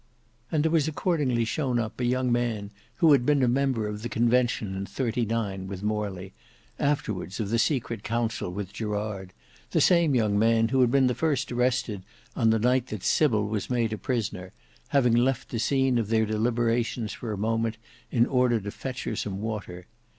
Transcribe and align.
And 0.51 0.63
there 0.63 0.71
was 0.71 0.87
accordingly 0.87 1.45
shown 1.45 1.77
up 1.77 1.99
a 1.99 2.05
young 2.05 2.31
man 2.31 2.71
who 2.95 3.11
had 3.11 3.23
been 3.23 3.43
a 3.43 3.47
member 3.47 3.87
of 3.87 4.01
the 4.01 4.09
Convention 4.09 4.75
in 4.75 4.87
'39 4.87 5.67
with 5.67 5.83
Morley, 5.83 6.33
afterwards 6.79 7.39
of 7.39 7.51
the 7.51 7.59
Secret 7.59 8.01
Council 8.01 8.51
with 8.51 8.73
Gerard, 8.73 9.31
the 9.69 9.79
same 9.79 10.15
young 10.15 10.39
man 10.39 10.69
who 10.69 10.81
had 10.81 10.89
been 10.89 11.05
the 11.05 11.13
first 11.13 11.51
arrested 11.51 12.01
on 12.35 12.49
the 12.49 12.57
night 12.57 12.87
that 12.87 13.03
Sybil 13.03 13.47
was 13.47 13.69
made 13.69 13.93
a 13.93 13.97
prisoner, 13.99 14.53
having 14.87 15.13
left 15.13 15.49
the 15.49 15.59
scene 15.59 15.99
of 15.99 16.07
their 16.07 16.25
deliberations 16.25 17.13
for 17.13 17.31
a 17.31 17.37
moment 17.37 17.77
in 18.09 18.25
order 18.25 18.59
to 18.59 18.71
fetch 18.71 19.03
her 19.03 19.15
some 19.15 19.39
water. 19.39 19.85